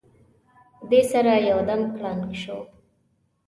[0.89, 2.59] دې سره یو دم کړنګ شو.